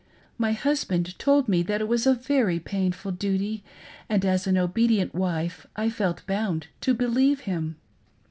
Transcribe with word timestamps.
My 0.39 0.53
husband 0.53 1.19
told 1.19 1.47
me 1.47 1.61
that 1.61 1.79
it 1.79 1.87
was" 1.87 2.07
a 2.07 2.15
very 2.15 2.59
painful 2.59 3.11
duty," 3.11 3.63
and 4.09 4.25
as 4.25 4.47
an 4.47 4.57
obedient 4.57 5.13
wife 5.13 5.67
I 5.75 5.91
felt 5.91 6.25
bound 6.25 6.65
to 6.79 6.95
believe 6.95 7.41
him. 7.41 7.75